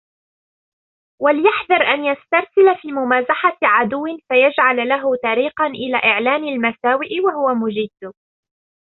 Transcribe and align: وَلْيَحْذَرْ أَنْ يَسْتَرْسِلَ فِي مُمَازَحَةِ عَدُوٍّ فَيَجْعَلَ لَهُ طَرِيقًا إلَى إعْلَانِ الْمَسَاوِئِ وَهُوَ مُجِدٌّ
وَلْيَحْذَرْ 1.21 1.81
أَنْ 1.81 2.05
يَسْتَرْسِلَ 2.05 2.75
فِي 2.81 2.87
مُمَازَحَةِ 2.91 3.57
عَدُوٍّ 3.63 4.03
فَيَجْعَلَ 4.29 4.87
لَهُ 4.87 5.15
طَرِيقًا 5.23 5.67
إلَى 5.67 5.95
إعْلَانِ 5.97 6.43
الْمَسَاوِئِ 6.43 7.19
وَهُوَ 7.19 7.53
مُجِدٌّ 7.55 8.13